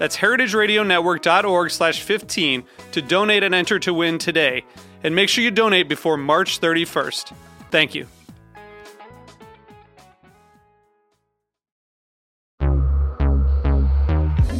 [0.00, 4.64] That's heritageradionetwork.org slash 15 to donate and enter to win today.
[5.04, 7.34] And make sure you donate before March 31st.
[7.70, 8.06] Thank you.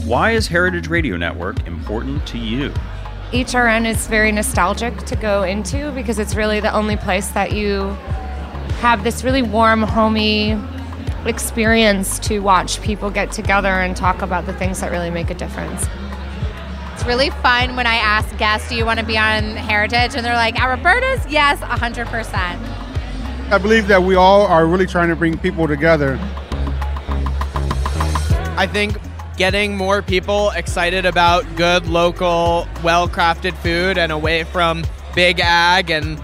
[0.04, 2.68] Why is Heritage Radio Network important to you?
[3.30, 7.84] HRN is very nostalgic to go into because it's really the only place that you
[8.82, 10.58] have this really warm, homey
[11.26, 15.34] experience to watch people get together and talk about the things that really make a
[15.34, 15.86] difference.
[16.94, 20.14] It's really fun when I ask guests, Do you want to be on Heritage?
[20.14, 21.26] And they're like, At Roberta's?
[21.30, 22.32] Yes, 100%.
[23.52, 26.18] I believe that we all are really trying to bring people together.
[28.56, 28.98] I think
[29.36, 34.84] getting more people excited about good, local, well crafted food and away from
[35.14, 36.22] big ag and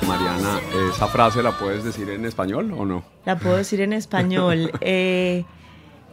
[0.07, 0.61] Mariana,
[0.91, 3.05] ¿esa frase la puedes decir en español o no?
[3.25, 4.71] La puedo decir en español.
[4.81, 5.45] Eh,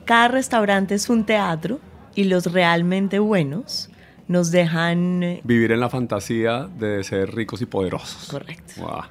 [0.06, 1.80] cada restaurante es un teatro
[2.16, 3.90] y los realmente buenos
[4.32, 5.24] nos dejan...
[5.24, 8.30] eh, Vivir en la fantasía de ser ricos y poderosos.
[8.30, 8.74] Correcto.
[8.78, 9.02] Wow.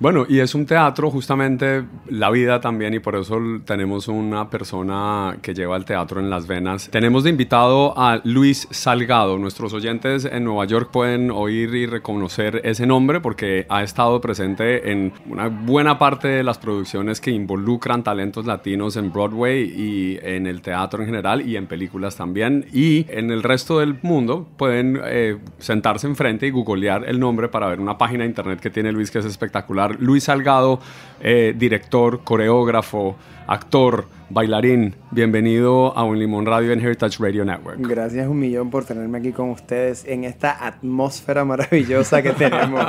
[0.00, 5.38] Bueno, y es un teatro justamente la vida también y por eso tenemos una persona
[5.42, 6.88] que lleva el teatro en las venas.
[6.90, 9.38] Tenemos de invitado a Luis Salgado.
[9.38, 14.92] Nuestros oyentes en Nueva York pueden oír y reconocer ese nombre porque ha estado presente
[14.92, 20.46] en una buena parte de las producciones que involucran talentos latinos en Broadway y en
[20.46, 22.66] el teatro en general y en películas también.
[22.72, 27.68] Y en el resto del mundo pueden eh, sentarse enfrente y googlear el nombre para
[27.68, 29.96] ver una página de internet que tiene Luis que es espectacular.
[29.98, 30.80] Luis Salgado,
[31.20, 33.16] eh, director, coreógrafo,
[33.48, 34.94] actor, bailarín.
[35.10, 37.78] Bienvenido a Un Limón Radio en Heritage Radio Network.
[37.80, 42.84] Gracias un millón por tenerme aquí con ustedes en esta atmósfera maravillosa que tenemos.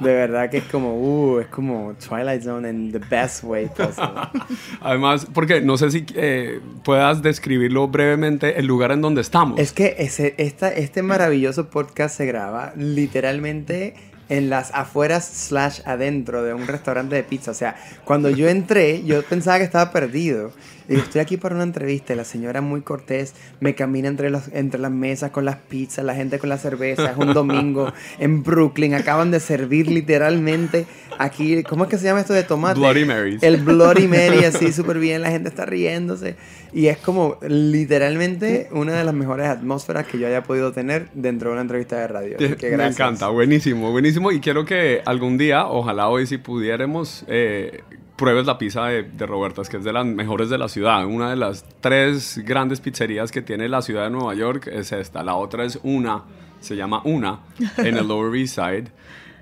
[0.00, 4.12] De verdad que es como, uh, es como Twilight Zone in the best way possible.
[4.80, 9.58] Además, porque no sé si eh, puedas describirlo brevemente el lugar en donde estamos.
[9.58, 13.94] Es que ese, esta, este maravilloso podcast se graba literalmente
[14.28, 17.50] en las afueras slash adentro de un restaurante de pizza.
[17.50, 20.52] O sea, cuando yo entré, yo pensaba que estaba perdido.
[20.88, 24.48] Digo, estoy aquí para una entrevista y la señora muy cortés me camina entre, los,
[24.52, 27.12] entre las mesas con las pizzas, la gente con las cervezas.
[27.12, 28.94] Es un domingo en Brooklyn.
[28.94, 30.86] Acaban de servir literalmente
[31.18, 32.78] aquí, ¿cómo es que se llama esto de tomate?
[32.78, 33.42] Bloody Marys.
[33.42, 35.22] El Bloody Mary, así súper bien.
[35.22, 36.36] La gente está riéndose.
[36.72, 41.50] Y es como literalmente una de las mejores atmósferas que yo haya podido tener dentro
[41.50, 42.36] de una entrevista de radio.
[42.36, 43.00] Así que Me gracias.
[43.00, 44.32] encanta, buenísimo, buenísimo.
[44.32, 47.82] Y quiero que algún día, ojalá hoy si pudiéramos, eh,
[48.16, 51.06] pruebes la pizza de, de Robertas, que es de las mejores de la ciudad.
[51.06, 55.22] Una de las tres grandes pizzerías que tiene la ciudad de Nueva York es esta.
[55.22, 56.22] La otra es Una,
[56.60, 57.40] se llama Una,
[57.78, 58.84] en el Lower East Side.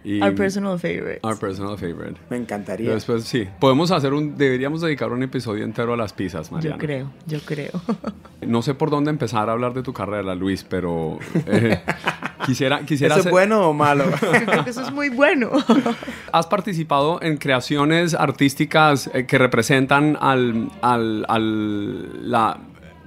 [0.04, 1.20] Y Our personal favorites.
[1.22, 2.20] Our personal favorite.
[2.28, 2.92] Me encantaría.
[2.92, 6.74] Después sí, podemos hacer un, deberíamos dedicar un episodio entero a las pizzas, Mariana.
[6.74, 7.70] Yo creo, yo creo.
[8.44, 11.80] No sé por dónde empezar a hablar de tu carrera, Luis, pero eh,
[12.46, 14.04] quisiera, quisiera ¿Eso es hacer- bueno o malo?
[14.22, 15.50] Yo creo que eso es muy bueno.
[16.32, 22.58] ¿Has participado en creaciones artísticas eh, que representan al, al, al- la-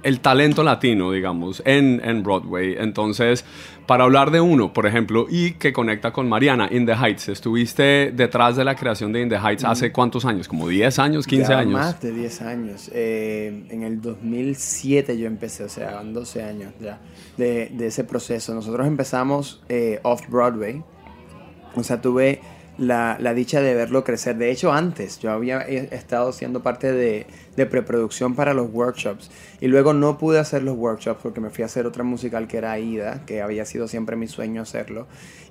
[0.02, 2.76] el talento latino, digamos, en, en Broadway?
[2.78, 3.44] Entonces,
[3.86, 8.12] para hablar de uno, por ejemplo, y que conecta con Mariana, In the Heights, estuviste
[8.12, 11.48] detrás de la creación de In the Heights hace cuántos años, como 10 años, 15
[11.52, 11.72] Ya años.
[11.72, 12.90] Más de 10 años.
[12.92, 16.98] Eh, en el 2007 yo empecé, o sea, van 12 años ya
[17.36, 18.54] de, de ese proceso.
[18.54, 20.82] Nosotros empezamos eh, off-Broadway.
[21.74, 22.40] O sea, tuve
[22.78, 24.36] la, la dicha de verlo crecer.
[24.36, 27.26] De hecho, antes yo había eh, estado siendo parte de,
[27.56, 29.30] de preproducción para los workshops.
[29.60, 32.58] Y luego no pude hacer los workshops porque me fui a hacer otra musical que
[32.58, 35.06] era Aida, que había sido siempre mi sueño hacerlo.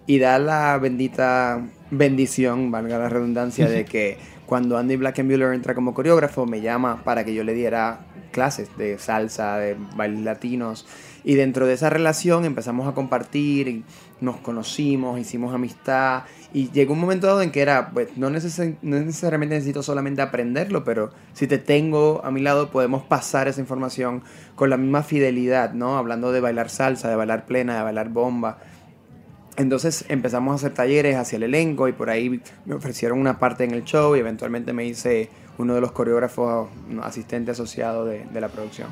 [0.07, 5.93] Y da la bendita bendición, valga la redundancia, de que cuando Andy Blackenbuehler entra como
[5.93, 10.85] coreógrafo, me llama para que yo le diera clases de salsa, de bailes latinos.
[11.23, 13.83] Y dentro de esa relación empezamos a compartir,
[14.21, 16.23] nos conocimos, hicimos amistad.
[16.55, 20.21] Y llegó un momento dado en que era, pues no, neces- no necesariamente necesito solamente
[20.21, 24.23] aprenderlo, pero si te tengo a mi lado podemos pasar esa información
[24.55, 25.97] con la misma fidelidad, ¿no?
[25.97, 28.59] Hablando de bailar salsa, de bailar plena, de bailar bomba.
[29.57, 33.65] Entonces empezamos a hacer talleres hacia el elenco y por ahí me ofrecieron una parte
[33.65, 36.69] en el show y eventualmente me hice uno de los coreógrafos
[37.03, 38.87] asistente asociado de, de la producción.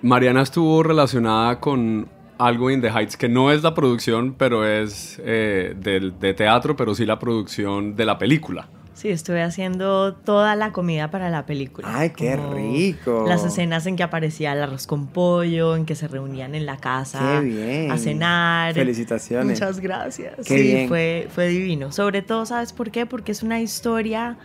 [0.00, 2.08] Mariana estuvo relacionada con
[2.46, 6.76] algo in the Heights, que no es la producción, pero es eh, del- de teatro,
[6.76, 8.68] pero sí la producción de la película.
[8.94, 11.88] Sí, estuve haciendo toda la comida para la película.
[11.90, 13.24] ¡Ay, qué rico!
[13.26, 16.76] Las escenas en que aparecía el arroz con pollo, en que se reunían en la
[16.76, 17.90] casa ¡Qué bien!
[17.90, 18.74] a cenar.
[18.74, 19.46] Felicitaciones.
[19.58, 20.34] Muchas gracias.
[20.46, 20.88] Qué sí, bien.
[20.88, 21.90] Fue, fue divino.
[21.90, 23.06] Sobre todo, ¿sabes por qué?
[23.06, 24.36] Porque es una historia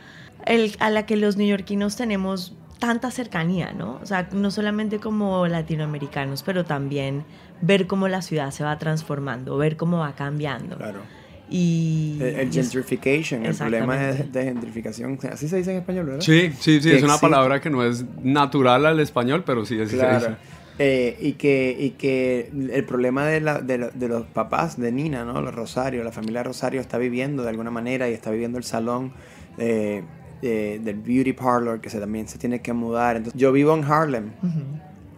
[0.46, 4.00] el- a la que los neoyorquinos tenemos tanta cercanía, ¿no?
[4.02, 7.26] O sea, no solamente como latinoamericanos, pero también
[7.62, 10.78] ver cómo la ciudad se va transformando, ver cómo va cambiando.
[10.78, 11.02] Claro.
[11.50, 15.18] Y, El, el y es- gentrification, el problema de, de gentrificación.
[15.32, 16.22] Así se dice en español, ¿verdad?
[16.22, 19.80] Sí, sí, sí, Que es una palabra que no es natural al español, pero sí
[19.80, 20.36] es Claro.
[20.80, 24.92] Eh, y, que, y que el problema de, la, de, lo- de los papás de
[24.92, 25.42] Nina, ¿no?
[25.42, 29.12] Los Rosario, la familia Rosario está viviendo de alguna manera y está viviendo el salón
[29.58, 30.04] eh,
[30.44, 33.16] eh, del beauty parlor que se, también se tiene que mudar.
[33.16, 34.30] Entonces, yo vivo en Harlem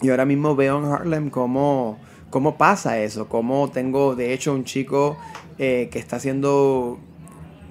[0.02, 4.64] y ahora mismo veo en Harlem cómo, cómo pasa eso, cómo tengo de hecho un
[4.64, 5.18] chico
[5.58, 7.00] eh, que está haciendo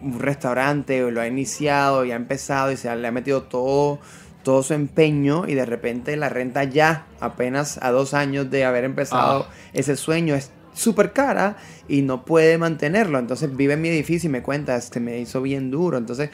[0.02, 3.98] un restaurante o lo ha iniciado y ha empezado y se le ha metido todo
[4.42, 8.84] todo su empeño y de repente la renta ya apenas a dos años de haber
[8.84, 9.52] empezado Ah.
[9.72, 11.56] ese sueño es súper cara
[11.88, 15.18] y no puede mantenerlo entonces vive en mi edificio y me cuenta es que me
[15.18, 16.30] hizo bien duro entonces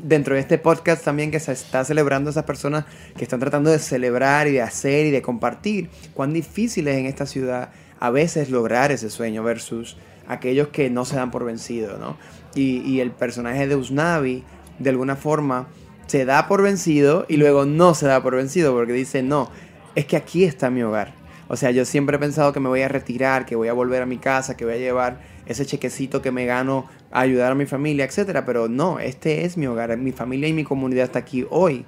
[0.00, 2.84] dentro de este podcast también que se está celebrando esas personas
[3.16, 7.06] que están tratando de celebrar y de hacer y de compartir cuán difícil es en
[7.06, 9.96] esta ciudad a veces lograr ese sueño versus
[10.28, 12.16] aquellos que no se dan por vencido, ¿no?
[12.54, 14.44] Y, y el personaje de Usnavi,
[14.78, 15.68] de alguna forma,
[16.06, 19.50] se da por vencido y luego no se da por vencido porque dice, no,
[19.94, 21.17] es que aquí está mi hogar.
[21.48, 24.02] O sea, yo siempre he pensado que me voy a retirar, que voy a volver
[24.02, 27.54] a mi casa, que voy a llevar ese chequecito que me gano a ayudar a
[27.54, 28.44] mi familia, etcétera.
[28.44, 31.86] Pero no, este es mi hogar, mi familia y mi comunidad está aquí hoy.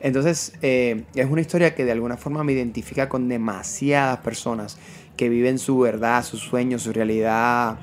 [0.00, 4.78] Entonces, eh, es una historia que de alguna forma me identifica con demasiadas personas
[5.16, 7.78] que viven su verdad, su sueño, su realidad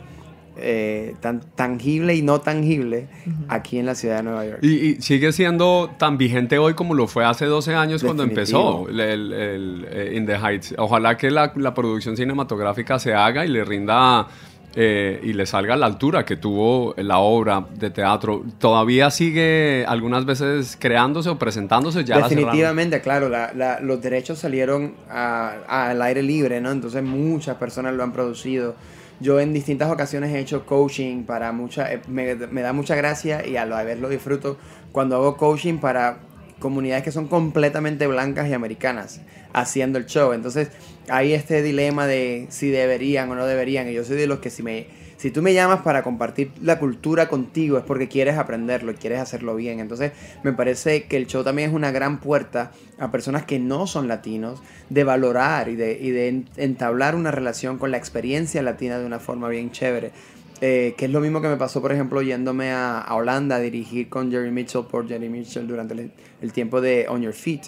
[0.61, 3.07] eh, tan tangible y no tangible
[3.47, 4.59] aquí en la ciudad de Nueva York.
[4.61, 8.87] Y, y sigue siendo tan vigente hoy como lo fue hace 12 años cuando empezó
[8.89, 10.75] el, el- el, eh, In the Heights.
[10.77, 14.27] Ojalá que la, la producción cinematográfica se haga y le rinda
[14.75, 18.43] eh, y le salga a la altura que tuvo la obra de teatro.
[18.59, 22.05] ¿Todavía sigue algunas veces creándose o presentándose?
[22.05, 22.29] Ya la.
[22.29, 26.71] Definitivamente, claro, la- la- los derechos salieron al aire libre, ¿no?
[26.71, 28.75] Entonces muchas personas lo han producido.
[29.19, 33.45] Yo en distintas ocasiones he hecho coaching para mucha, eh, me, me da mucha gracia
[33.45, 34.57] y a la vez lo disfruto
[34.91, 36.19] cuando hago coaching para
[36.59, 39.21] comunidades que son completamente blancas y americanas
[39.53, 40.33] haciendo el show.
[40.33, 40.69] Entonces
[41.09, 43.87] hay este dilema de si deberían o no deberían.
[43.89, 44.87] Y yo soy de los que si me
[45.19, 49.19] si tú me llamas para compartir la cultura contigo es porque quieres aprenderlo y quieres
[49.19, 49.81] hacerlo bien.
[49.81, 53.85] Entonces me parece que el show también es una gran puerta a personas que no
[53.85, 59.19] son latinos de valorar y de, entablar una relación con la experiencia latina de una
[59.19, 60.13] forma bien chévere.
[60.61, 63.59] Eh, que es lo mismo que me pasó, por ejemplo, yéndome a, a Holanda a
[63.59, 66.11] dirigir con Jerry Mitchell por Jerry Mitchell durante el,
[66.41, 67.63] el tiempo de On Your Feet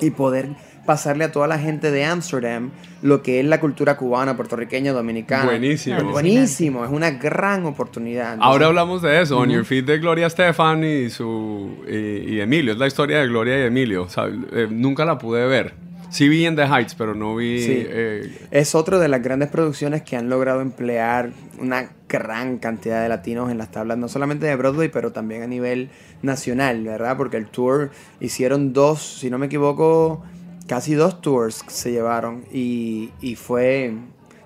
[0.00, 0.50] y poder
[0.86, 2.70] pasarle a toda la gente de Amsterdam
[3.02, 5.44] lo que es la cultura cubana, puertorriqueña, dominicana.
[5.46, 5.96] Buenísimo.
[5.98, 8.36] Es buenísimo, es una gran oportunidad.
[8.40, 9.56] Ahora hablamos de eso, On Ujú.
[9.58, 12.72] Your Feet de Gloria Estefan y, su, y, y Emilio.
[12.74, 14.02] Es la historia de Gloria y Emilio.
[14.02, 15.74] O sea, eh, nunca la pude ver.
[16.10, 17.62] Sí vi en The Heights, pero no vi...
[17.62, 17.86] Sí.
[17.86, 23.08] eh, Es otro de las grandes producciones que han logrado emplear una gran cantidad de
[23.08, 25.88] latinos en las tablas, no solamente de Broadway, pero también a nivel
[26.22, 27.16] nacional, ¿verdad?
[27.16, 30.24] Porque el tour hicieron dos, si no me equivoco,
[30.70, 33.92] casi dos tours se llevaron y, y fue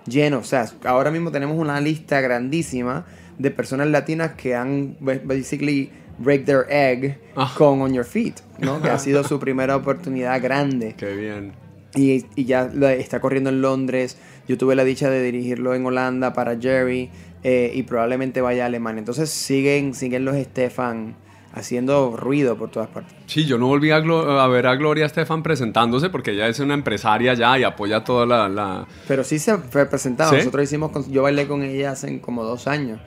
[0.06, 0.38] lleno.
[0.38, 3.04] O sea, ahora mismo tenemos una lista grandísima
[3.38, 7.52] de personas latinas que han ba- basically break their egg Ah.
[7.58, 8.80] con On Your Feet, ¿no?
[8.80, 10.94] Que ha sido su primera oportunidad grande.
[10.96, 11.52] qué bien.
[11.94, 14.16] Y, y ya está corriendo en Londres.
[14.48, 17.10] Yo tuve la dicha de dirigirlo en Holanda para Jerry
[17.42, 18.98] eh, y probablemente vaya a Alemania.
[19.00, 21.16] Entonces siguen, siguen los Stefan
[21.54, 23.14] haciendo ruido por todas partes.
[23.26, 26.74] Sí, yo no volví a, a ver a Gloria Estefan presentándose porque ella es una
[26.74, 28.48] empresaria ya y apoya toda la...
[28.48, 30.30] la- Pero sí se fue presentado.
[30.30, 30.36] ¿Sí?
[30.38, 33.00] Nosotros hicimos, con- yo bailé con ella hace como dos años.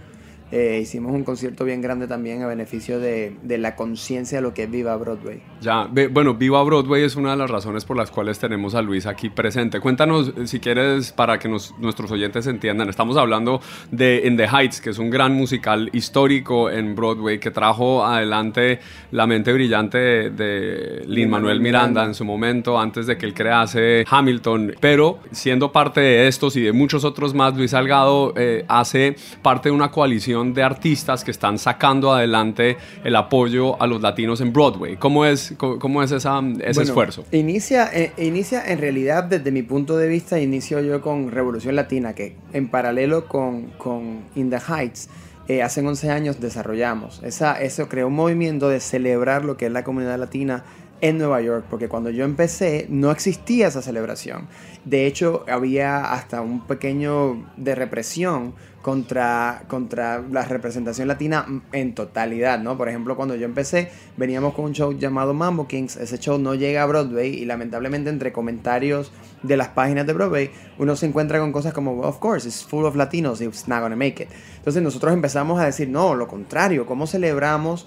[0.49, 4.53] Eh, hicimos un concierto bien grande también a beneficio de, de la conciencia de lo
[4.53, 5.41] que es Viva Broadway.
[5.59, 9.05] Ya, bueno, Viva Broadway es una de las razones por las cuales tenemos a Luis
[9.07, 9.81] aquí presente.
[9.81, 12.87] Cuéntanos, eh, si quieres, para que nos- nuestros oyentes entiendan.
[12.87, 13.59] Estamos hablando
[13.91, 18.79] de In the Heights, que es un gran musical histórico en Broadway que trajo adelante
[19.11, 23.33] la mente brillante de, de Lin Manuel Miranda en su momento, antes de que él
[23.33, 24.75] crease Hamilton.
[24.79, 29.67] Pero siendo parte de estos y de muchos otros más, Luis Salgado eh, hace parte
[29.69, 34.53] de una coalición de artistas que están sacando adelante el apoyo a los latinos en
[34.53, 34.97] Broadway.
[34.97, 37.25] ¿Cómo es, cómo es esa, ese Bueno, esfuerzo?
[37.31, 42.13] Inicia, eh, inicia en realidad desde mi punto de vista, inicio yo con Revolución Latina,
[42.13, 45.09] que en paralelo con, con In the Heights,
[45.47, 47.21] eh, hace 11 años desarrollamos.
[47.23, 50.63] Esa, eso creó un movimiento de celebrar lo que es la comunidad latina
[51.01, 54.47] en Nueva York, porque cuando yo empecé no existía esa celebración.
[54.85, 58.53] De hecho, había hasta un pequeño de represión
[58.87, 62.77] contra, contra la representación latina en totalidad, ¿no?
[62.77, 66.55] Por ejemplo, cuando yo empecé, veníamos con un show llamado Mambo Kings, ese show no
[66.55, 69.11] llega a Broadway y lamentablemente entre comentarios
[69.43, 72.85] de las páginas de Broadway, uno se encuentra con cosas como, of course, it's full
[72.85, 74.29] of Latinos, it's not gonna make it.
[74.59, 77.85] Entonces nosotros empezamos a decir, no, lo contrario, ¿cómo celebramos?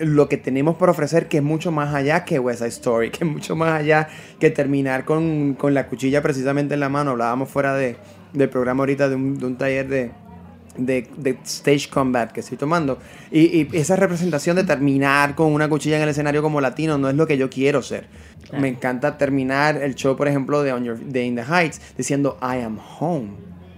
[0.00, 3.24] lo que tenemos por ofrecer que es mucho más allá que West Side Story, que
[3.24, 4.08] es mucho más allá
[4.40, 7.12] que terminar con, con la cuchilla precisamente en la mano.
[7.12, 7.96] Hablábamos fuera de,
[8.32, 10.10] del programa ahorita de un, de un taller de,
[10.76, 12.98] de, de stage combat que estoy tomando.
[13.30, 17.08] Y, y esa representación de terminar con una cuchilla en el escenario como latino no
[17.08, 18.06] es lo que yo quiero ser.
[18.58, 22.36] Me encanta terminar el show, por ejemplo, de, On Your- de In the Heights diciendo
[22.42, 23.28] I am home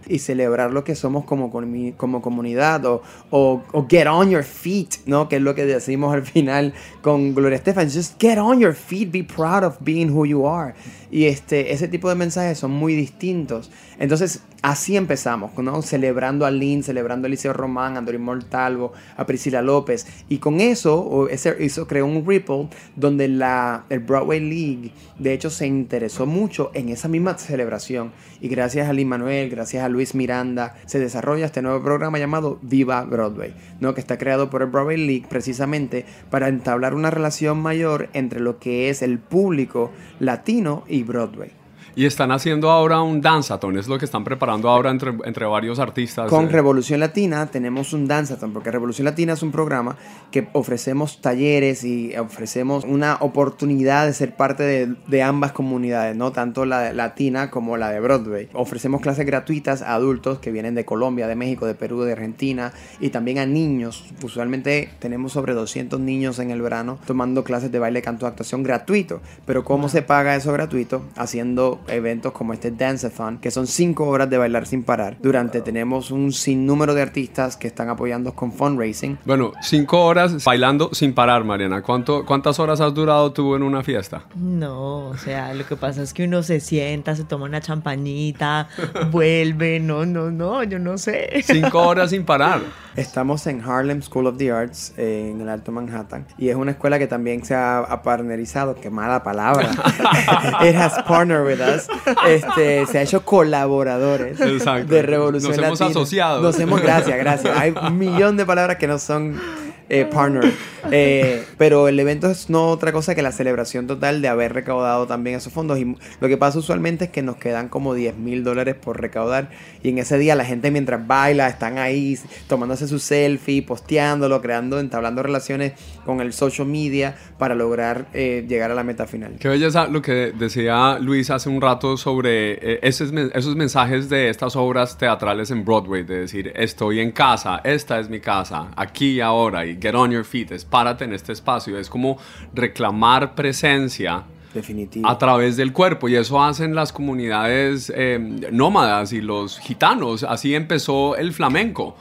[0.06, 1.50] y celebrar lo que somos como,
[1.96, 5.28] como comunidad o, o, o get on your feet, ¿no?
[5.30, 7.88] Que es lo que decimos al final con Gloria Estefan.
[7.90, 10.74] Just get on your feet, be proud of being who you are.
[11.10, 13.70] Y este, ese tipo de mensajes son muy distintos.
[13.98, 15.82] Entonces, así empezamos, ¿no?
[15.82, 20.06] Celebrando a Lynn, celebrando a Eliseo Román, a Doris Mortalvo, a Priscila López.
[20.28, 25.50] Y con eso, ese, eso creó un ripple donde la, el Broadway League, de hecho,
[25.50, 28.12] se interesó mucho en esa misma celebración.
[28.40, 32.58] Y gracias a Lin Manuel, gracias a Luis Miranda, se desarrolla este nuevo programa llamado
[32.62, 33.94] Viva Broadway, ¿no?
[33.94, 38.58] que está creado por el Broadway League precisamente para entablar una relación mayor entre lo
[38.58, 41.63] que es el público latino Broadway.
[41.96, 45.78] Y están haciendo ahora un danzathon, es lo que están preparando ahora entre, entre varios
[45.78, 46.28] artistas.
[46.28, 46.48] Con eh.
[46.48, 49.96] Revolución Latina tenemos un Danzathon, porque Revolución Latina es un programa
[50.30, 56.32] que ofrecemos talleres y ofrecemos una oportunidad de ser parte de, de ambas comunidades, ¿no?
[56.32, 58.48] Tanto la latina como la de Broadway.
[58.52, 62.72] Ofrecemos clases gratuitas a adultos que vienen de Colombia, de México, de Perú, de Argentina
[63.00, 64.04] y también a niños.
[64.22, 69.20] Usualmente tenemos sobre 200 niños en el verano tomando clases de baile, canto, actuación gratuito.
[69.46, 71.02] Pero ¿cómo se paga eso gratuito?
[71.16, 75.16] Haciendo eventos como este Danceathon, que son 5 horas de bailar sin parar.
[75.20, 79.18] Durante tenemos un sinnúmero de artistas que están apoyando con fundraising.
[79.24, 81.82] Bueno, cinco horas bailando sin parar, Mariana.
[81.82, 84.24] ¿Cuánto, ¿Cuántas horas has durado tú en una fiesta?
[84.34, 88.68] No, o sea, lo que pasa es que uno se sienta, se toma una champañita,
[89.10, 91.42] vuelve, no, no, no, yo no sé.
[91.44, 92.60] Cinco horas sin parar.
[92.96, 96.70] Estamos en Harlem School of the Arts eh, en el Alto Manhattan y es una
[96.70, 99.68] escuela que también se ha, ha partnerizado, qué mala palabra.
[100.62, 101.73] It has partnered with us.
[102.26, 104.92] Este, se ha hecho colaboradores Exacto.
[104.94, 105.90] de Revolución Nos hemos Latina.
[105.90, 106.40] asociado.
[106.42, 107.56] Nos hemos, gracias, gracias.
[107.56, 109.40] Hay un millón de palabras que no son
[109.88, 110.52] eh, partner.
[110.90, 115.06] Eh, pero el evento es no otra cosa que la celebración total de haber recaudado
[115.06, 115.78] también esos fondos.
[115.78, 119.50] Y lo que pasa usualmente es que nos quedan como 10 mil dólares por recaudar.
[119.82, 124.78] Y en ese día la gente mientras baila, están ahí tomándose su selfie, posteándolo, creando,
[124.80, 125.72] entablando relaciones
[126.04, 129.36] con el social media para lograr eh, llegar a la meta final.
[129.38, 134.28] Qué belleza lo que decía Luis hace un rato sobre eh, esos, esos mensajes de
[134.28, 139.12] estas obras teatrales en Broadway, de decir, estoy en casa, esta es mi casa, aquí
[139.12, 142.18] y ahora, y get on your feet, es párate en este espacio, es como
[142.52, 145.08] reclamar presencia Definitivo.
[145.08, 148.18] a través del cuerpo y eso hacen las comunidades eh,
[148.50, 150.24] nómadas y los gitanos.
[150.24, 151.94] Así empezó el flamenco.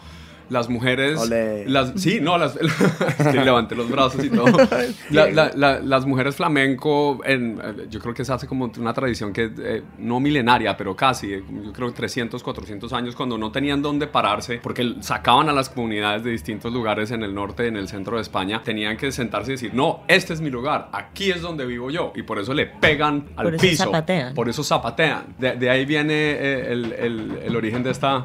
[0.54, 1.20] Las mujeres,
[1.68, 2.54] las, sí, no, las,
[3.32, 4.46] sí, levanté los brazos y todo.
[5.10, 9.34] La- la- la- las mujeres flamenco, en, yo creo que se hace como una tradición
[9.34, 13.82] que eh, no milenaria, pero casi, eh, yo creo 300, 400 años, cuando no tenían
[13.82, 17.88] dónde pararse, porque sacaban a las comunidades de distintos lugares en el norte, en el
[17.88, 21.42] centro de España, tenían que sentarse y decir, no, este es mi lugar, aquí es
[21.42, 23.84] donde vivo yo, y por eso le pegan al Por eso piso.
[23.86, 24.34] zapatean.
[24.36, 25.36] Por eso zapatean.
[25.40, 28.24] De, de ahí viene eh, el, el- el origen de esta...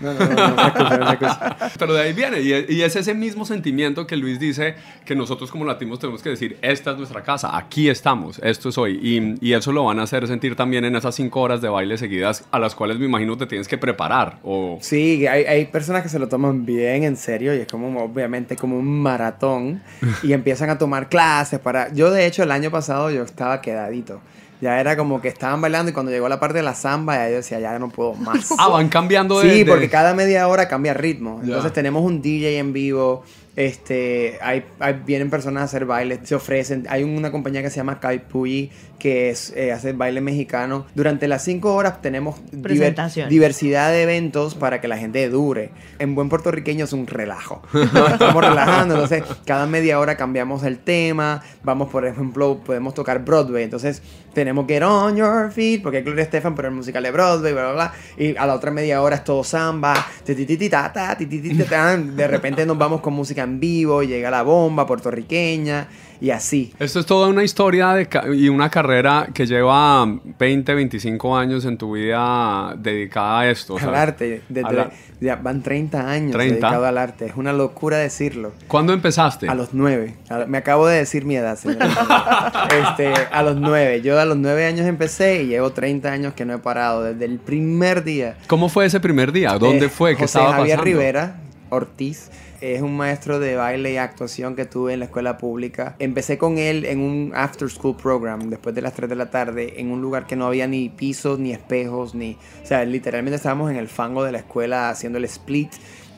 [0.00, 1.56] No, no, no, no, no se escucha, no se escucha.
[1.78, 5.50] Pero de ahí viene, y, y es ese mismo sentimiento que Luis dice que nosotros
[5.50, 8.98] como latinos tenemos que decir, esta es nuestra casa, aquí estamos, esto es hoy.
[9.02, 11.98] Y, y eso lo van a hacer sentir también en esas cinco horas de baile
[11.98, 14.38] seguidas a las cuales me imagino te tienes que preparar.
[14.42, 14.78] O...
[14.80, 18.56] Sí, hay, hay personas que se lo toman bien en serio y es como obviamente
[18.56, 19.82] como un maratón
[20.22, 21.92] y empiezan a tomar clases para...
[21.92, 24.20] Yo de hecho el año pasado yo estaba quedadito.
[24.60, 27.28] Ya era como que estaban bailando y cuando llegó la parte de la samba ya
[27.30, 28.52] yo decía, ya no puedo más.
[28.58, 29.50] Ah, van cambiando de...
[29.50, 31.38] Sí, de- porque cada media hora cambia ritmo.
[31.42, 31.48] Ya.
[31.48, 33.22] Entonces tenemos un DJ en vivo.
[33.62, 36.86] Este, hay, hay- vienen personas a hacer bailes, se ofrecen.
[36.88, 40.86] Hay una compañía que se llama Caipuyi que es, eh, hace baile mexicano.
[40.94, 45.70] Durante las cinco horas tenemos diver- diversidad de eventos para que la gente dure.
[46.00, 47.62] En buen puertorriqueño es un relajo.
[47.72, 48.94] Nos estamos relajando.
[48.94, 51.42] Entonces, cada media hora cambiamos el tema.
[51.64, 53.62] Vamos, por ejemplo, podemos tocar Broadway.
[53.64, 57.52] Entonces, tenemos Get On Your Feet, porque es Gloria Estefan, pero el musical de Broadway,
[57.52, 57.94] bla, bla, bla.
[58.16, 59.94] Y a la otra media hora es todo samba.
[60.26, 65.88] De repente nos vamos con música en vivo, llega la bomba puertorriqueña
[66.20, 66.72] y así.
[66.78, 70.06] Esto es toda una historia de y una carrera que lleva
[70.38, 73.76] 20, 25 años en tu vida dedicada a esto.
[73.78, 74.42] al arte.
[74.48, 76.54] Desde- la- ya van 30 años 30.
[76.66, 77.26] dedicado al arte.
[77.26, 78.52] Es una locura decirlo.
[78.68, 79.48] ¿Cuándo empezaste?
[79.48, 80.14] A los nueve.
[80.28, 81.78] A- Me acabo de decir mi edad, señor.
[82.70, 84.00] este, a los nueve.
[84.02, 87.02] Yo a los nueve años empecé y llevo 30 años que no he parado.
[87.02, 88.36] Desde el primer día.
[88.46, 89.58] ¿Cómo fue ese primer día?
[89.58, 90.10] ¿Dónde Eh, fue?
[90.16, 90.84] ¿Qué José estaba Javier pasando?
[90.98, 91.36] Rivera
[91.70, 92.30] Ortiz.
[92.60, 95.94] Es un maestro de baile y actuación que tuve en la escuela pública.
[96.00, 99.80] Empecé con él en un after school program después de las 3 de la tarde
[99.80, 102.36] en un lugar que no había ni pisos, ni espejos, ni...
[102.62, 105.70] O sea, literalmente estábamos en el fango de la escuela haciendo el split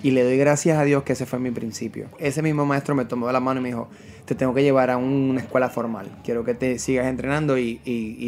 [0.02, 2.08] y le doy gracias a Dios que ese fue mi principio.
[2.18, 3.88] Ese mismo maestro me tomó de la mano y me dijo,
[4.24, 6.06] te tengo que llevar a una escuela formal.
[6.24, 7.80] Quiero que te sigas entrenando y,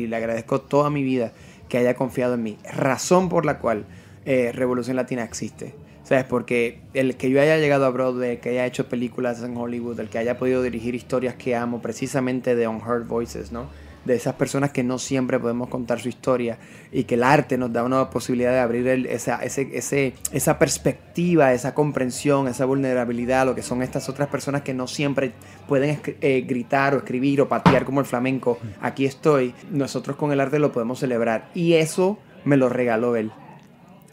[0.07, 1.33] le agradezco toda mi vida
[1.71, 2.59] que haya confiado en mí.
[2.71, 3.87] Razón por la cual
[4.27, 5.75] eh, Revolución Latina existe.
[6.13, 6.27] ¿Sabes?
[6.27, 10.11] Porque el que yo haya llegado a Broadway, que haya hecho películas en Hollywood, el
[10.11, 13.71] que haya podido dirigir historias que amo, precisamente de Unheard Voices, ¿no?
[14.05, 16.59] De esas personas que no siempre podemos contar su historia
[16.93, 20.59] y que el arte nos da una posibilidad de abrir el- esa, ese, ese- esa
[20.59, 25.33] perspectiva, esa comprensión, esa vulnerabilidad, lo que son estas otras personas que no siempre
[25.67, 28.59] pueden eh, gritar o escribir o patear como el flamenco.
[28.83, 29.55] Aquí estoy.
[29.71, 31.49] Nosotros con el arte lo podemos celebrar.
[31.55, 33.33] Y eso me lo regaló él.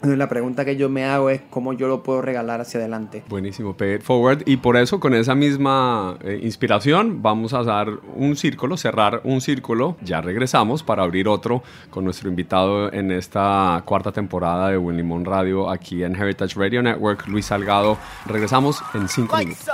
[0.00, 3.22] Entonces, La pregunta que yo me hago es cómo yo lo puedo regalar hacia adelante.
[3.28, 4.42] Buenísimo, Pay It Forward.
[4.46, 9.42] Y por eso, con esa misma eh, inspiración, vamos a dar un círculo, cerrar un
[9.42, 9.98] círculo.
[10.00, 15.26] Ya regresamos para abrir otro con nuestro invitado en esta cuarta temporada de Buen Limón
[15.26, 17.98] Radio aquí en Heritage Radio Network, Luis Salgado.
[18.24, 19.68] Regresamos en cinco minutos.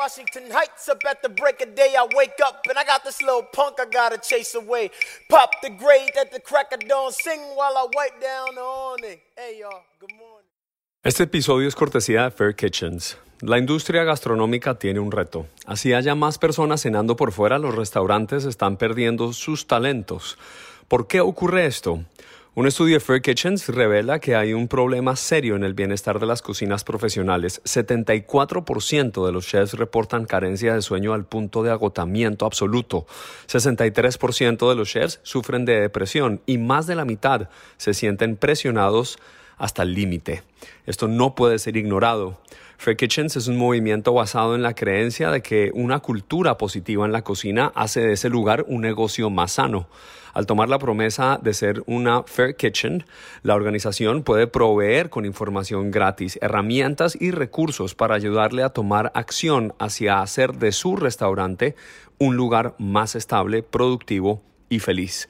[0.00, 0.88] Washington Heights.
[0.88, 3.76] Up at the break of day, I wake up and I got this little punk
[3.78, 4.90] I gotta chase away.
[5.28, 9.20] Pop the grade at the crack of dawn, sing while I wipe down the awning.
[9.36, 10.48] Hey y'all, good morning.
[11.02, 13.18] Este episodio es cortesía de Fair Kitchens.
[13.42, 15.46] La industria gastronómica tiene un reto.
[15.66, 20.38] Así haya más personas cenando por fuera, los restaurantes están perdiendo sus talentos.
[20.88, 22.00] ¿Por qué ocurre esto?
[22.52, 26.26] Un estudio de Fair Kitchens revela que hay un problema serio en el bienestar de
[26.26, 27.62] las cocinas profesionales.
[27.64, 33.06] 74% de los chefs reportan carencia de sueño al punto de agotamiento absoluto.
[33.46, 39.20] 63% de los chefs sufren de depresión y más de la mitad se sienten presionados
[39.56, 40.42] hasta el límite.
[40.86, 42.40] Esto no puede ser ignorado.
[42.78, 47.12] Fair Kitchens es un movimiento basado en la creencia de que una cultura positiva en
[47.12, 49.86] la cocina hace de ese lugar un negocio más sano.
[50.32, 53.04] Al tomar la promesa de ser una Fair Kitchen,
[53.42, 59.74] la organización puede proveer con información gratis, herramientas y recursos para ayudarle a tomar acción
[59.78, 61.74] hacia hacer de su restaurante
[62.18, 65.28] un lugar más estable, productivo y feliz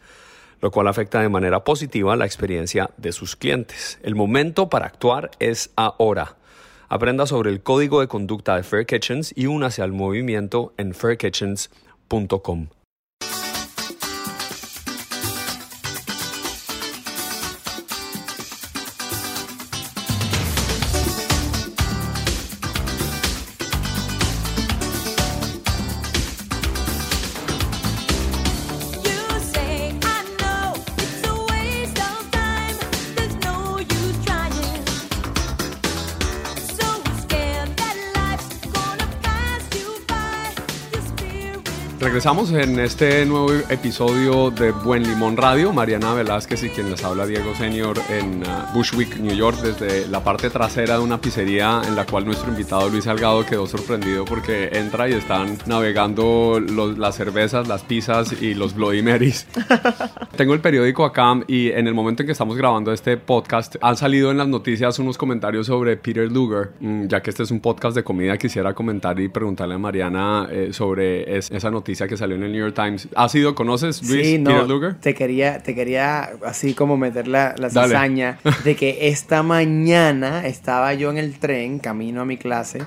[0.61, 3.99] lo cual afecta de manera positiva la experiencia de sus clientes.
[4.03, 6.37] El momento para actuar es ahora.
[6.89, 12.80] Aprenda sobre el código de conducta de Fair Kitchens y únase al movimiento en fairkitchens.com.
[42.01, 45.71] Regresamos en este nuevo episodio de Buen Limón Radio.
[45.71, 50.25] Mariana Velázquez y quien les habla Diego Senior en uh, Bushwick, New York, desde la
[50.25, 54.71] parte trasera de una pizzería en la cual nuestro invitado Luis Salgado quedó sorprendido porque
[54.73, 59.47] entra y están navegando las cervezas, las pizzas y los Bloody Marys.
[60.37, 63.99] Tengo el periódico acá y en el momento en que estamos grabando este podcast han
[63.99, 66.71] salido en las noticias unos comentarios sobre Peter Luger.
[66.81, 70.49] Mm, ya que este es un podcast de comida, quisiera comentar y preguntarle a Mariana
[70.51, 73.09] eh, sobre esa noticia que salió en el New York Times.
[73.15, 74.95] ¿Has ido, conoces Luis sí, no, Peter Luger?
[74.95, 80.95] Te quería, te quería así como meter la, la cizaña de que esta mañana estaba
[80.95, 82.83] yo en el tren, camino a mi clase,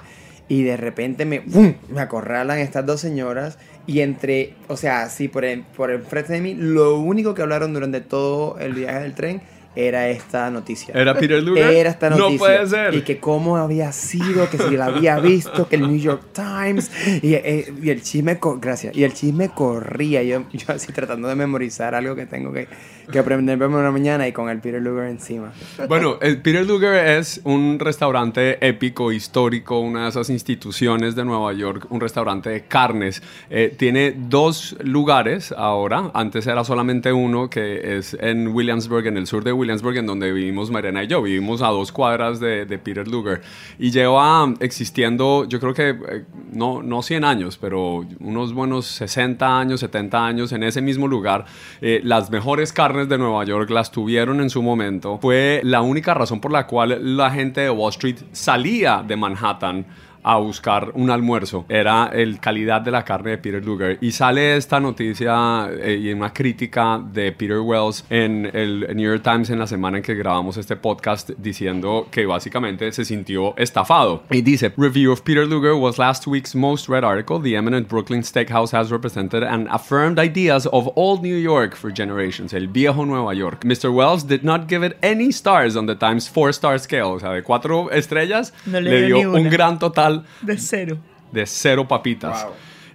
[0.47, 1.41] y de repente me,
[1.89, 6.41] me acorralan estas dos señoras y entre, o sea, así por, el, por enfrente de
[6.41, 9.41] mí, lo único que hablaron durante todo el viaje del tren
[9.75, 10.93] era esta noticia.
[10.93, 11.71] ¿Era Peter Luger?
[11.71, 12.31] Era esta noticia.
[12.31, 12.93] No puede ser.
[12.93, 16.91] Y que cómo había sido, que si la había visto, que el New York Times.
[17.21, 18.95] Y, eh, y el chisme, gracias.
[18.95, 20.23] Y el chisme corría.
[20.23, 22.67] Yo, yo así tratando de memorizar algo que tengo que,
[23.11, 25.51] que aprender una mañana y con el Peter Luger encima.
[25.87, 31.53] Bueno, el Peter Luger es un restaurante épico, histórico, una de esas instituciones de Nueva
[31.53, 33.21] York, un restaurante de carnes.
[33.49, 36.11] Eh, tiene dos lugares ahora.
[36.13, 40.31] Antes era solamente uno, que es en Williamsburg, en el sur de Williamsburg en donde
[40.31, 41.21] vivimos Mariana y yo.
[41.21, 43.41] Vivimos a dos cuadras de, Peter Luger.
[43.79, 49.59] Y lleva existiendo, yo creo que eh, no, no 100 años, pero unos buenos 60
[49.59, 51.45] años, 70 años en ese mismo lugar.
[51.81, 55.17] Eh, las mejores carnes de Nueva York las tuvieron en su momento.
[55.19, 59.85] Fue la única razón por la cual la gente de Wall Street salía de Manhattan
[60.23, 61.65] a buscar un almuerzo.
[61.69, 63.97] Era el calidad de la carne de Peter Luger.
[64.01, 69.23] Y sale esta noticia eh, y una crítica de Peter Wells en el New York
[69.23, 74.23] Times en la semana en que grabamos este podcast diciendo que básicamente se sintió estafado.
[74.29, 77.41] Y dice, Review of Peter Luger was last week's most read article.
[77.41, 82.53] The eminent Brooklyn Steakhouse has represented and affirmed ideas of old New York for generations.
[82.53, 83.63] El viejo Nueva York.
[83.63, 83.93] Mr.
[83.93, 87.13] Wells did not give it any stars on the Times four-star scale.
[87.13, 90.97] O sea, de cuatro estrellas le, dio un gran total de cero.
[91.31, 92.45] De cero papitas.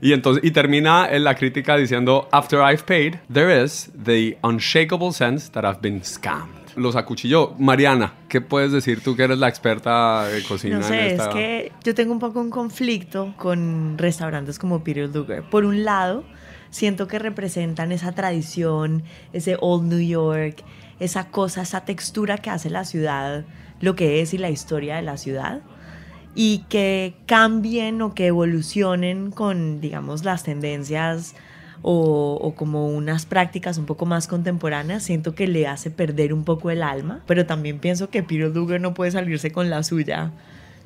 [0.00, 5.12] Y entonces y termina en la crítica diciendo After I've paid, there is the unshakable
[5.12, 6.56] sense that I've been scammed.
[6.76, 7.54] Los acuchilló.
[7.58, 10.78] Mariana, ¿qué puedes decir tú que eres la experta de cocina?
[10.78, 15.42] No sé, es que yo tengo un poco un conflicto con restaurantes como Peter Luger.
[15.42, 16.22] Por un lado,
[16.70, 19.02] siento que representan esa tradición,
[19.32, 20.62] ese old New York,
[21.00, 23.44] esa cosa, esa textura que hace la ciudad,
[23.80, 25.62] lo que es y la historia de la ciudad
[26.40, 31.34] y que cambien o que evolucionen con, digamos, las tendencias
[31.82, 36.70] o, como unas prácticas un poco más contemporáneas, siento que le hace perder un poco
[36.70, 40.30] el alma, pero también pienso que Peter Luger no puede salirse con la suya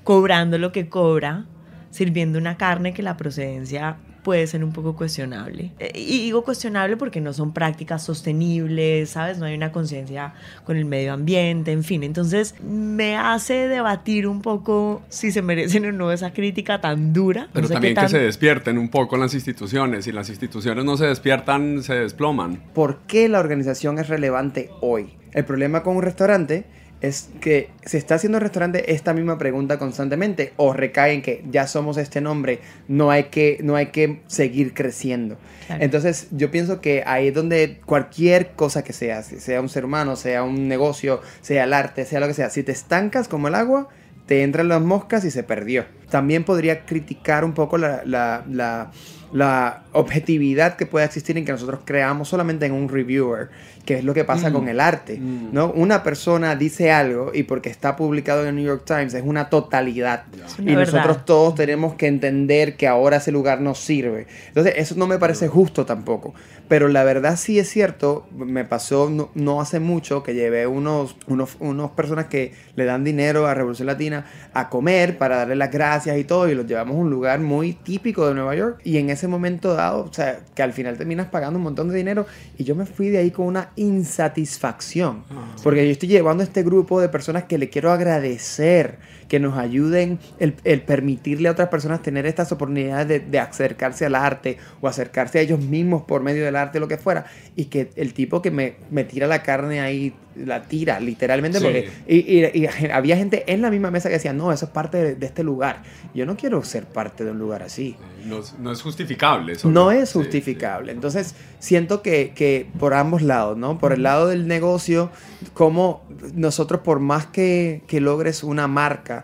[0.04, 1.44] cobrando lo que cobra,
[1.90, 5.72] sirviendo una carne que la procedencia puede ser un poco cuestionable.
[5.78, 9.38] Eh, y digo cuestionable porque no son prácticas sostenibles, ¿sabes?
[9.38, 12.02] No hay una conciencia con el medio ambiente, en fin.
[12.02, 17.48] Entonces me hace debatir un poco si se merecen o no esa crítica tan dura.
[17.52, 20.04] Pero también que se despierten un poco las instituciones.
[20.04, 22.62] Si las instituciones no se despiertan, se desploman.
[22.74, 25.14] ¿Por qué la organización es relevante hoy?
[25.32, 26.64] El problema con un restaurante
[27.02, 31.44] es que se está haciendo el restaurante esta misma pregunta constantemente o recae en que
[31.50, 35.36] ya somos este nombre, no hay que, no hay que seguir creciendo.
[35.68, 40.16] Entonces yo pienso que ahí es donde cualquier cosa que sea, sea un ser humano,
[40.16, 43.56] sea un negocio, sea el arte, sea lo que sea, si te estancas como el
[43.56, 43.88] agua,
[44.26, 45.84] te entran las moscas y se perdió.
[46.12, 48.90] También podría criticar un poco la, la, la,
[49.32, 53.48] la objetividad que pueda existir en que nosotros creamos solamente en un reviewer,
[53.86, 54.52] que es lo que pasa Mm.
[54.52, 55.18] con el arte.
[55.18, 55.48] Mm.
[55.52, 55.72] ¿no?
[55.72, 59.48] Una persona dice algo y porque está publicado en el New York Times es una
[59.48, 60.24] totalidad.
[60.46, 60.92] Es una y verdad.
[60.92, 64.26] nosotros todos tenemos que entender que ahora ese lugar no sirve.
[64.48, 66.34] Entonces, eso no me parece justo tampoco.
[66.68, 71.16] Pero la verdad sí es cierto, me pasó no, no hace mucho que llevé unos,
[71.26, 75.70] unos, unos personas que le dan dinero a Revolución Latina a comer para darle las
[75.70, 78.80] gracias y todo, y los llevamos a un lugar muy típico de Nueva York.
[78.84, 81.96] Y en ese momento dado, o sea, que al final terminas pagando un montón de
[81.96, 82.26] dinero,
[82.58, 85.24] y yo me fui de ahí con una insatisfacción.
[85.62, 88.98] Porque yo estoy llevando a este grupo de personas que le quiero agradecer,
[89.32, 94.04] que nos ayuden el, el permitirle a otras personas tener estas oportunidades de, de acercarse
[94.04, 97.24] al arte o acercarse a ellos mismos por medio del arte, lo que fuera.
[97.56, 101.60] Y que el tipo que me, me tira la carne ahí, la tira literalmente.
[101.60, 101.64] Sí.
[101.64, 104.70] Porque, y, y- y había gente en la misma mesa que decía, no, eso es
[104.70, 105.82] parte de, de este lugar.
[106.14, 107.96] Yo no quiero ser parte de un lugar así.
[108.26, 109.54] No, es- no es justificable.
[109.54, 110.92] eso, No es Sí, justificable.
[110.92, 113.78] Entonces, siento que, que por ambos lados, ¿no?
[113.78, 115.10] Por el lado del negocio,
[115.54, 119.21] como nosotros, por más que, que logres una marca,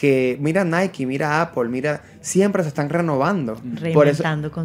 [0.00, 3.60] que mira Nike, mira Apple, mira, siempre se están renovando.
[3.92, 4.22] Por eso,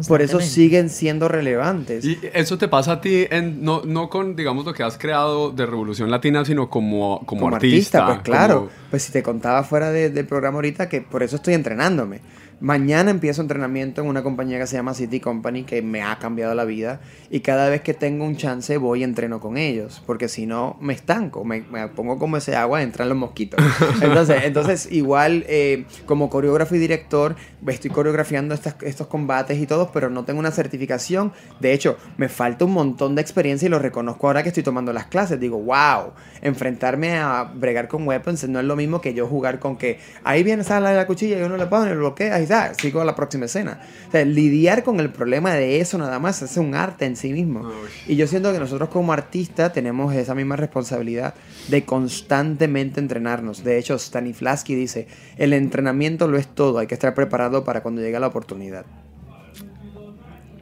[0.08, 2.06] por siguen siendo relevantes.
[2.06, 5.50] Y eso te pasa a ti, en, no, no con, digamos, lo que has creado
[5.50, 7.98] de Revolución Latina, sino como, como, como artista.
[7.98, 8.54] artista, pues claro.
[8.60, 12.20] como- Pues si te contaba fuera de- del programa ahorita que por eso estoy entrenándome.
[12.58, 16.54] Mañana empiezo entrenamiento en una compañía que se llama City Company que me ha cambiado
[16.54, 20.28] la vida y cada vez que tengo un chance voy y entreno con ellos porque
[20.28, 23.60] si no me estanco, me, me pongo como ese agua, entran los mosquitos.
[24.00, 29.90] Entonces, entonces igual eh, como coreógrafo y director estoy coreografiando estas- estos combates y todos,
[29.92, 31.32] pero no tengo una certificación.
[31.60, 34.94] De hecho, me falta un montón de experiencia y lo reconozco ahora que estoy tomando
[34.94, 35.38] las clases.
[35.38, 39.76] Digo, wow, enfrentarme a bregar con weapons no es lo mismo que yo jugar con
[39.76, 43.00] que ahí viene sale la cuchilla y uno le pone, lo bloquea y ya, sigo
[43.00, 43.80] a la próxima escena.
[44.08, 47.32] O sea, lidiar con el problema de eso nada más es un arte en sí
[47.32, 47.70] mismo.
[48.06, 51.34] Y yo siento que nosotros como artistas tenemos esa misma responsabilidad
[51.68, 53.64] de constantemente entrenarnos.
[53.64, 58.00] De hecho, Stanislavski dice, el entrenamiento lo es todo, hay que estar preparado para cuando
[58.00, 58.86] llegue la oportunidad.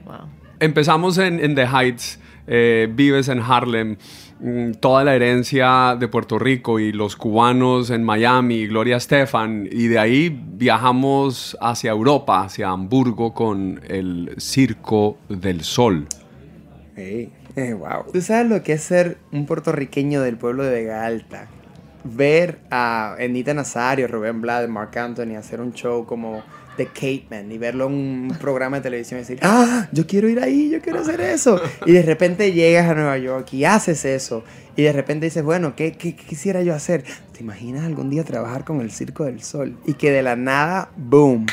[0.05, 0.29] Wow.
[0.61, 3.97] Empezamos en, en The Heights, eh, vives en Harlem,
[4.81, 9.99] toda la herencia de Puerto Rico y los cubanos en Miami, Gloria Estefan, y de
[9.99, 16.07] ahí viajamos hacia Europa, hacia Hamburgo con el Circo del Sol.
[16.97, 18.13] Hey, eh, wow.
[18.13, 21.11] ¿Tú sabes lo que es ser un puertorriqueño del pueblo de Vega?
[22.05, 26.43] Ver a Enita Nazario, Rubén Blades, Mark Anthony hacer un show como
[26.77, 30.41] The Cateman y verlo en un programa de televisión y decir, ah, yo quiero ir
[30.41, 31.61] ahí, yo quiero hacer eso.
[31.87, 34.45] Y de repente llegas a Nueva York y haces eso.
[34.77, 37.05] Y de repente dices, bueno, ¿qué, qué quisiera yo hacer?
[37.33, 39.77] ¿Te imaginas algún día trabajar con el Circo del Sol?
[39.87, 41.47] Y que de la nada, boom,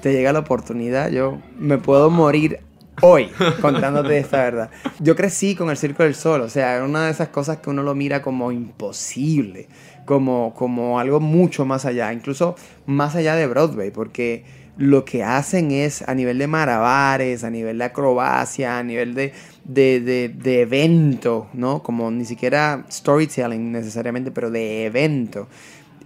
[0.00, 1.10] te llega la oportunidad.
[1.10, 2.60] Yo me puedo morir
[3.00, 4.70] hoy contándote esta verdad.
[5.00, 7.70] Yo crecí con el Circo del Sol, o sea, era una de esas cosas que
[7.70, 9.68] uno lo mira como imposible,
[10.04, 12.56] como, como algo mucho más allá, incluso
[12.86, 14.44] más allá de Broadway, porque
[14.76, 19.32] lo que hacen es a nivel de malabares, a nivel de acrobacia, a nivel de,
[19.64, 21.82] de, de, de evento, ¿no?
[21.82, 25.48] Como ni siquiera storytelling necesariamente, pero de evento.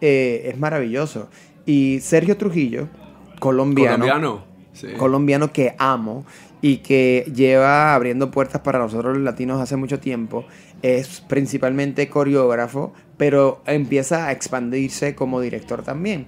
[0.01, 1.29] Eh, es maravilloso.
[1.65, 2.89] Y Sergio Trujillo,
[3.41, 4.45] colombiano, Colombiano.
[4.73, 4.89] Sí.
[4.97, 6.25] colombiano que amo
[6.61, 10.45] y que lleva abriendo puertas para nosotros los latinos hace mucho tiempo.
[10.83, 16.27] Es principalmente coreógrafo, pero empieza a expandirse como director también.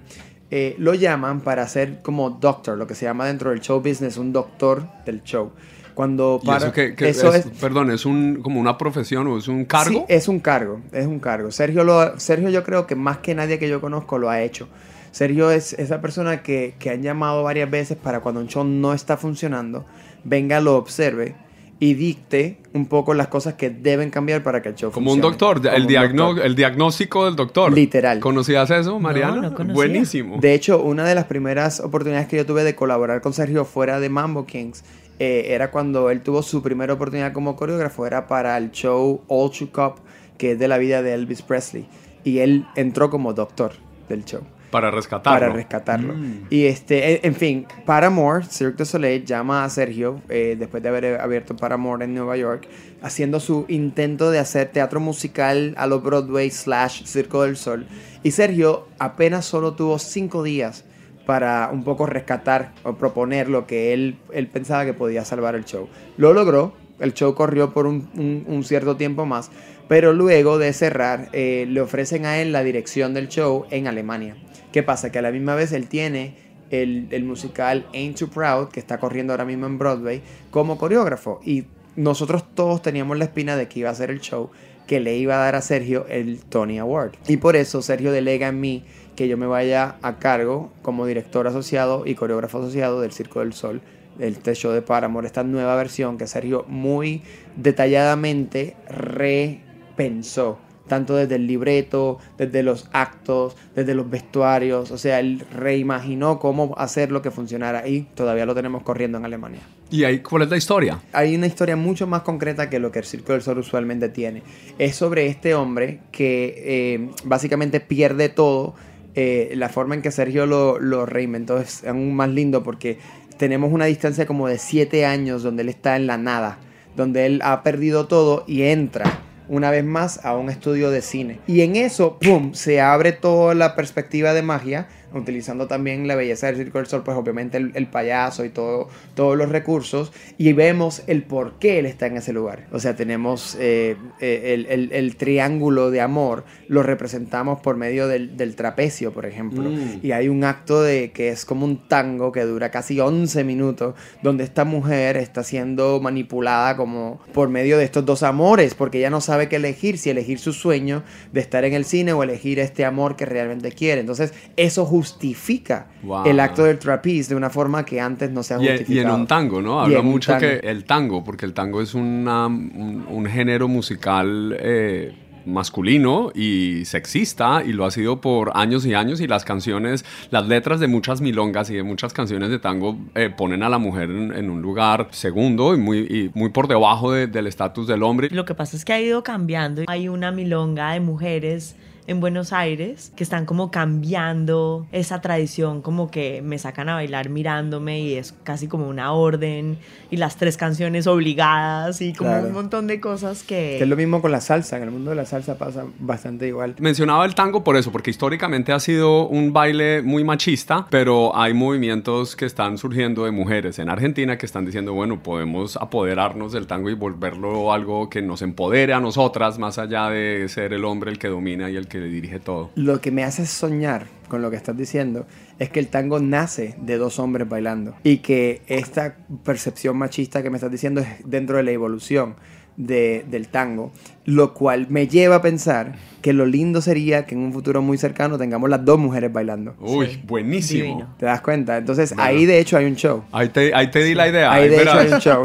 [0.53, 4.17] Eh, lo llaman para ser como doctor, lo que se llama dentro del show business
[4.17, 5.51] un doctor del show.
[5.93, 9.63] Cuando ¿Y para, eso es, es Perdón, ¿es un, como una profesión o es un
[9.63, 10.05] cargo?
[10.07, 11.51] Sí, es un cargo, es un cargo.
[11.51, 14.67] Sergio, lo, Sergio yo creo que más que nadie que yo conozco lo ha hecho.
[15.11, 18.93] Sergio es esa persona que, que han llamado varias veces para cuando un show no
[18.93, 19.85] está funcionando,
[20.23, 21.35] venga, lo observe
[21.83, 25.17] y dicte un poco las cosas que deben cambiar para que el show Como un
[25.19, 25.31] funcione.
[25.35, 26.45] doctor, Como el, un diagno- doctor.
[26.45, 27.73] el diagnóstico del doctor.
[27.73, 28.19] Literal.
[28.19, 29.41] ¿Conocías eso, Mariana?
[29.41, 29.73] no conocía.
[29.73, 30.37] Buenísimo.
[30.39, 33.99] De hecho, una de las primeras oportunidades que yo tuve de colaborar con Sergio fuera
[33.99, 34.83] de Mambo Kings
[35.17, 39.49] eh, era cuando él tuvo su primera oportunidad como coreógrafo, era para el show All
[39.49, 39.95] Shook Up,
[40.37, 41.87] que es de la vida de Elvis Presley.
[42.23, 43.71] Y él entró como doctor
[44.07, 44.41] del show.
[44.71, 45.39] Para rescatarlo.
[45.39, 46.13] Para rescatarlo.
[46.15, 46.45] Mm.
[46.49, 51.19] Y este, en- fin, Paramore, Cirque du Soleil, llama a Sergio, eh, después de haber
[51.21, 52.67] abierto Paramore en Nueva York,
[53.01, 57.85] haciendo su intento de hacer teatro musical a lo Broadway slash Circo del Sol.
[58.23, 60.85] Y Sergio apenas solo tuvo cinco días
[61.25, 65.65] para un poco rescatar o proponer lo que él, él pensaba que podía salvar el
[65.65, 65.87] show.
[66.17, 69.51] Lo logró, el show corrió por un, un- un cierto tiempo más,
[69.87, 74.35] pero luego de cerrar eh, le ofrecen a él la dirección del show en Alemania.
[74.71, 75.11] ¿Qué pasa?
[75.11, 76.35] Que a la misma vez él tiene
[76.69, 81.41] el, el musical Ain't Too Proud, que está corriendo ahora mismo en Broadway, como coreógrafo.
[81.43, 84.49] Y nosotros todos teníamos la espina de que iba a ser el show
[84.87, 87.13] que le iba a dar a Sergio el Tony Award.
[87.27, 88.83] Y por eso Sergio delega en mí
[89.15, 93.53] que yo me vaya a cargo como director asociado y coreógrafo asociado del Circo del
[93.53, 93.81] Sol,
[94.17, 97.21] del show de Paramore, esta nueva versión que Sergio muy
[97.55, 100.59] detalladamente repensó
[100.91, 106.75] tanto desde el libreto, desde los actos, desde los vestuarios, o sea, él reimaginó cómo
[106.77, 109.61] hacer lo que funcionara y todavía lo tenemos corriendo en Alemania.
[109.89, 110.99] ¿Y ahí cuál es la historia?
[111.13, 114.43] Hay una historia mucho más concreta que lo que el Circo del Sol usualmente tiene.
[114.79, 118.75] Es sobre este hombre que eh, básicamente pierde todo.
[119.15, 122.97] Eh, la forma en que Sergio lo, lo reinventó es aún más lindo porque
[123.37, 126.57] tenemos una distancia como de siete años donde él está en la nada,
[126.97, 131.39] donde él ha perdido todo y entra una vez más a un estudio de cine.
[131.47, 136.47] Y en eso, ¡pum!, se abre toda la perspectiva de magia utilizando también la belleza
[136.47, 141.03] del Circo del Sol, pues obviamente el, payaso y todo, todos los recursos, y vemos
[141.07, 142.67] el por qué él está en ese lugar.
[142.71, 149.13] O sea, tenemos eh, eh, el, triángulo de amor, lo representamos por medio del, trapecio,
[149.13, 149.99] por ejemplo, mm.
[150.03, 153.95] y hay un acto de que es como un tango que dura casi 11 minutos,
[154.21, 159.09] donde esta mujer está siendo manipulada como por medio de estos dos amores, porque ella
[159.09, 162.59] no sabe qué elegir, si elegir su sueño de estar en el cine o elegir
[162.59, 164.01] este amor que realmente quiere.
[164.01, 165.87] Entonces, eso justifica
[166.25, 168.93] el acto del trapeze de una forma que antes no se ha justificado.
[168.93, 169.81] Y, en un tango, ¿no?
[169.81, 176.31] Habla mucho que el tango, porque el tango es una, un, género musical eh, masculino
[176.35, 180.79] y sexista y lo ha sido por años y años y las canciones, las letras
[180.79, 184.49] de muchas milongas y de muchas canciones de tango eh, ponen a la mujer en,
[184.51, 188.29] un lugar segundo y muy, y muy por debajo del estatus del hombre.
[188.31, 189.83] Lo que pasa es que ha ido cambiando.
[189.87, 191.75] Hay una milonga de mujeres
[192.07, 197.29] en Buenos Aires que están como cambiando esa tradición, como que me sacan a bailar
[197.29, 199.77] mirándome y es casi como una orden
[200.09, 203.77] y las tres canciones obligadas y como un montón de cosas que...
[203.77, 203.83] que...
[203.83, 206.75] es lo mismo con la salsa, en el mundo de la salsa pasa bastante igual.
[206.79, 211.53] Mencionaba el tango por eso, porque históricamente ha sido un baile muy machista, pero hay
[211.53, 216.67] movimientos que están surgiendo de mujeres en Argentina que están diciendo, bueno, podemos apoderarnos del
[216.67, 221.11] tango y volverlo algo que nos empodere a nosotras, más allá de ser el hombre
[221.11, 222.71] el que domina y el que le dirige todo.
[222.75, 225.27] Lo que me hace soñar con lo que estás diciendo
[225.59, 230.49] es que el tango nace de dos hombres bailando y que esta percepción machista que
[230.49, 232.35] me estás diciendo es dentro de la evolución
[232.77, 233.91] del tango,
[234.25, 237.97] lo cual me lleva a pensar que lo lindo sería que en un futuro muy
[237.97, 239.75] cercano tengamos las dos mujeres bailando.
[239.79, 241.15] Uy, buenísimo.
[241.17, 241.77] ¿Te das cuenta?
[241.77, 243.23] Entonces ahí de hecho hay un show.
[243.31, 244.51] Ahí te, ahí te di la idea.
[244.51, 245.43] Ahí, de hecho hay un show.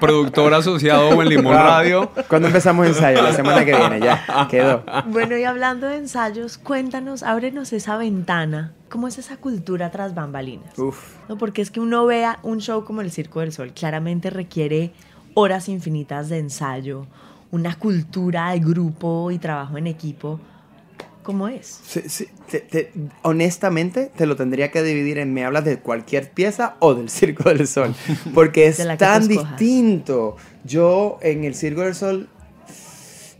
[0.00, 2.10] Productor, asociado en Limón Radio.
[2.28, 3.22] ¿Cuándo empezamos ensayo?
[3.22, 4.46] La semana que viene, ya.
[4.50, 4.84] Quedó.
[5.08, 8.72] Bueno, y hablando de ensayos, cuéntanos, ábrenos esa ventana.
[8.88, 10.78] ¿Cómo es esa cultura tras bambalinas?
[10.78, 11.16] Uf.
[11.28, 11.36] ¿No?
[11.36, 14.92] Porque es que uno vea un show como el Circo del Sol, claramente requiere
[15.34, 17.06] horas infinitas de ensayo,
[17.50, 20.40] una cultura de grupo y trabajo en equipo.
[21.22, 21.80] ¿Cómo es?
[23.22, 27.48] honestamente, te lo tendría que dividir en me hablas de cualquier pieza o del Circo
[27.48, 27.94] del Sol,
[28.34, 30.36] porque es tan distinto.
[30.64, 32.28] Yo en el Circo del Sol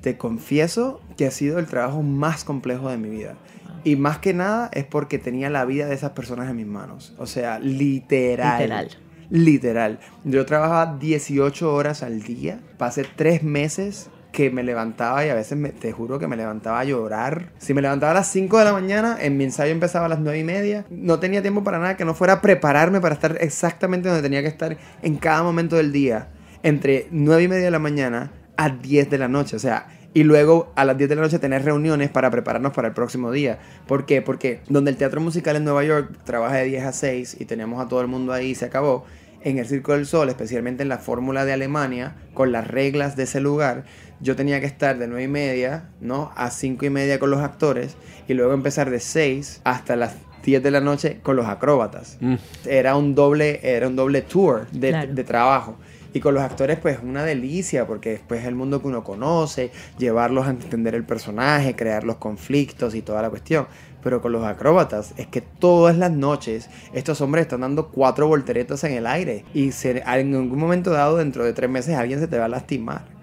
[0.00, 3.37] te confieso que ha sido el trabajo más complejo de mi vida.
[3.85, 7.14] Y más que nada es porque tenía la vida de esas personas en mis manos.
[7.18, 8.62] O sea, literal.
[8.62, 8.88] Literal.
[9.30, 9.98] Literal.
[10.24, 12.60] Yo trabajaba 18 horas al día.
[12.78, 16.80] Pasé tres meses que me levantaba y a veces me, te juro que me levantaba
[16.80, 17.52] a llorar.
[17.58, 20.18] Si me levantaba a las 5 de la mañana, en mi ensayo empezaba a las
[20.18, 20.84] 9 y media.
[20.90, 24.48] No tenía tiempo para nada que no fuera prepararme para estar exactamente donde tenía que
[24.48, 26.28] estar en cada momento del día.
[26.62, 29.54] Entre 9 y media de la mañana a 10 de la noche.
[29.54, 32.88] O sea, y luego a las 10 de la noche tener reuniones para prepararnos para
[32.88, 33.59] el próximo día.
[33.87, 34.22] ¿Por qué?
[34.22, 37.85] Porque donde el teatro musical en Nueva York trabaja de 10 a 6 y tenemos
[37.85, 39.05] a todo el mundo ahí y se acabó,
[39.42, 43.24] en el Circo del Sol, especialmente en la fórmula de Alemania, con las reglas de
[43.24, 43.85] ese lugar,
[44.20, 46.33] yo tenía que estar de 9 y media ¿no?
[46.35, 47.96] a 5 y media con los actores
[48.27, 52.16] y luego empezar de 6 hasta las 10 de la noche con los acróbatas.
[52.20, 52.35] Mm.
[52.66, 55.77] Era, un doble, era un doble tour de, de trabajo.
[56.14, 59.72] Y con los actores, pues una delicia, porque después es el mundo que uno conoce,
[59.98, 63.66] llevarlos a entender el personaje, crear los conflictos y toda la cuestión.
[64.03, 68.85] Pero con los acróbatas, es que todas las noches estos hombres están dando cuatro volteretas
[68.85, 69.44] en el aire.
[69.55, 73.13] Y en algún momento dado, dentro de tres meses, alguien se te va a lastimar.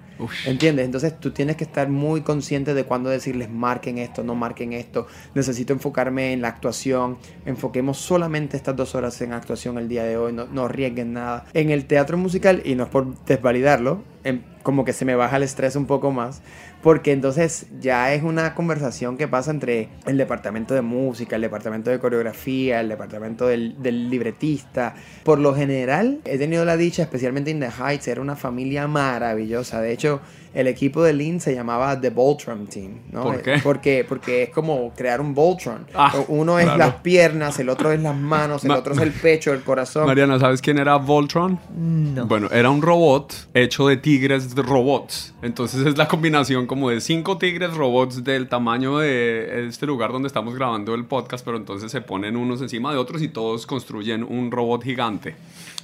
[0.46, 0.86] ¿Entiendes?
[0.86, 5.08] Entonces tú tienes que estar muy consciente de cuándo decirles marquen esto, no marquen esto.
[5.34, 7.18] Necesito enfocarme en la actuación.
[7.46, 10.34] Enfoquemos solamente estas dos horas en actuación el día de hoy.
[10.34, 11.46] No, no arriesguen nada.
[11.54, 15.38] En el teatro musical, y no es por desvalidarlo, en como que se me baja
[15.38, 16.42] el estrés un poco más,
[16.82, 21.90] porque entonces ya es una conversación que pasa entre el departamento de música, el departamento
[21.90, 23.76] de coreografía, el departamento del,
[24.10, 24.96] libretista.
[25.24, 29.82] Por lo general, he tenido la dicha, especialmente en The Heights, era una familia maravillosa.
[29.82, 30.22] De hecho,
[30.54, 33.00] el equipo de Lean se llamaba The Voltron Team.
[33.12, 33.24] ¿no?
[33.24, 33.60] ¿Por qué?
[33.64, 35.86] Porque, porque es como crear un Voltron.
[35.94, 36.78] Ah, Uno es claro.
[36.80, 40.06] las piernas, el otro es las manos, el Ma- otro es el pecho, el corazón.
[40.06, 41.60] Mariana, ¿sabes quién era Voltron?
[41.76, 42.26] No.
[42.26, 45.34] Bueno, era un robot hecho de tigres de robots.
[45.42, 50.28] Entonces es la combinación como de cinco tigres robots del tamaño de este lugar donde
[50.28, 54.24] estamos grabando el podcast, pero entonces se ponen unos encima de otros y todos construyen
[54.24, 55.36] un robot gigante.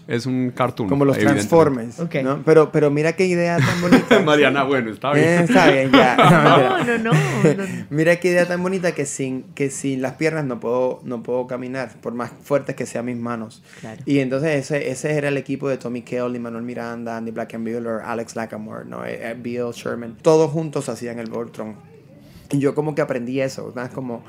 [0.08, 0.88] Es un cartoon.
[0.88, 1.18] Como los.
[1.18, 2.00] Transformers.
[2.00, 2.16] Ok.
[2.24, 2.42] ¿no?
[2.46, 4.20] Pero, pero mira qué idea tan bonita.
[4.26, 5.28] Mariana, bueno, está bien.
[5.28, 6.16] Eh, está bien, ya.
[6.48, 7.12] No, no, no.
[7.12, 7.64] no.
[7.90, 11.46] Mira qué idea tan bonita que sin, que sin las piernas no puedo, no puedo
[11.48, 13.64] caminar, por más fuertes que sean mis manos.
[13.82, 14.02] Claro.
[14.06, 18.36] Y entonces ese, ese era el equipo de Tommy Kelly, Manuel Miranda, Andy Blackenbuehler, Alex
[18.36, 19.06] Lackamore, ¿no?
[19.06, 20.18] Eh, eh, Bill Sherman.
[20.22, 21.76] Todos juntos hacían el Voltron.
[22.52, 23.92] Y yo como que aprendí eso, ¿verdad?
[23.92, 24.24] Como,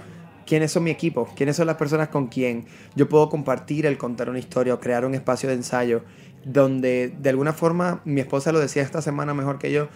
[0.48, 1.28] ¿quiénes son mi equipo?
[1.36, 2.64] ¿Quiénes son las personas con quien
[2.96, 6.02] yo puedo compartir el contar una historia o crear un espacio de ensayo?
[6.44, 9.88] donde de alguna forma mi esposa lo decía esta semana mejor que yo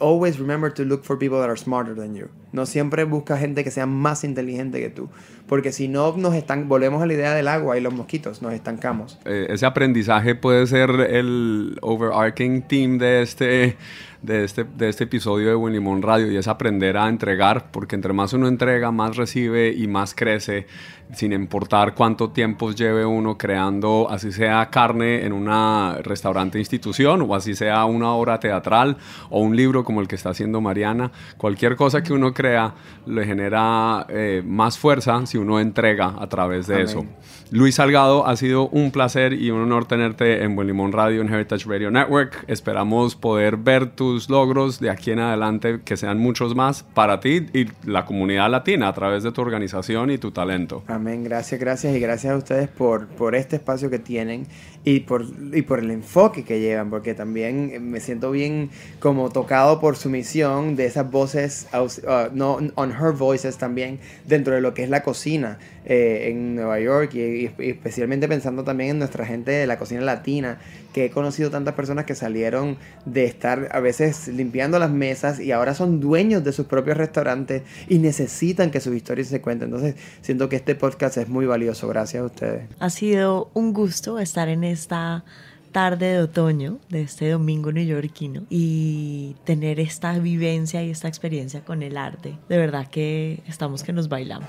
[0.00, 3.62] always remember to look for people that are smarter than you no siempre busca gente
[3.62, 5.10] que sea más inteligente que tú
[5.46, 8.54] porque si no nos están volvemos a la idea del agua y los mosquitos nos
[8.54, 13.76] estancamos Eh, ese aprendizaje puede ser el overarching theme de este,
[14.22, 18.12] de este, de este episodio de Buen Radio y es aprender a entregar, porque entre
[18.12, 20.66] más uno entrega, más recibe y más crece,
[21.12, 27.34] sin importar cuánto tiempo lleve uno creando, así sea carne en una restaurante institución o
[27.34, 28.96] así sea una obra teatral
[29.30, 32.74] o un libro como el que está haciendo Mariana, cualquier cosa que uno crea
[33.06, 36.86] le genera eh, más fuerza si uno entrega a través de Amén.
[36.86, 37.06] eso.
[37.52, 41.28] Luis Salgado, ha sido un placer y un honor tenerte en Buen Limón Radio, en
[41.28, 42.44] Heritage Radio Network.
[42.48, 47.46] Esperamos poder ver tus logros de aquí en adelante, que sean muchos más para ti
[47.52, 50.82] y la comunidad latina a través de tu organización y tu talento.
[50.86, 54.46] Amén, gracias, gracias y gracias a ustedes por, por este espacio que tienen
[54.84, 59.80] y por, y por el enfoque que llevan, porque también me siento bien como tocado
[59.80, 64.74] por su misión de esas voces, uh, no, on her voices también, dentro de lo
[64.74, 69.50] que es la cocina eh, en Nueva York y especialmente pensando también en nuestra gente
[69.50, 70.58] de la cocina latina,
[70.92, 75.52] que he conocido tantas personas que salieron de estar a veces limpiando las mesas y
[75.52, 79.68] ahora son dueños de sus propios restaurantes y necesitan que sus historias se cuenten.
[79.68, 81.88] Entonces siento que este podcast es muy valioso.
[81.88, 82.68] Gracias a ustedes.
[82.78, 85.24] Ha sido un gusto estar en esta
[85.72, 91.82] tarde de otoño de este domingo neoyorquino y tener esta vivencia y esta experiencia con
[91.82, 92.38] el arte.
[92.48, 94.48] De verdad que estamos que nos bailamos.